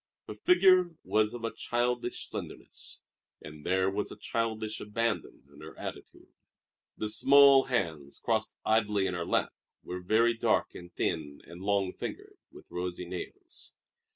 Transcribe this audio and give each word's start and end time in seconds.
Her 0.27 0.33
figure 0.33 0.95
was 1.03 1.35
of 1.35 1.43
a 1.43 1.53
childish 1.53 2.27
slenderness, 2.27 3.03
and 3.39 3.63
there 3.63 3.87
was 3.87 4.11
a 4.11 4.15
childish 4.15 4.79
abandon 4.81 5.43
in 5.53 5.61
her 5.61 5.77
attitude. 5.77 6.33
The 6.97 7.07
small 7.07 7.65
hands 7.65 8.17
crossed 8.17 8.55
idly 8.65 9.05
in 9.05 9.13
her 9.13 9.27
lap 9.27 9.53
were 9.83 9.99
very 9.99 10.33
dark 10.33 10.73
and 10.73 10.91
thin 10.91 11.43
and 11.45 11.61
long 11.61 11.93
fingered, 11.93 12.39
with 12.51 12.65
rosy 12.71 13.05
nails. 13.05 13.75